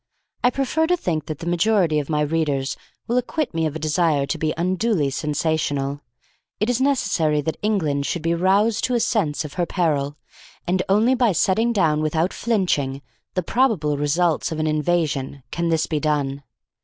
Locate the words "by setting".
11.13-11.71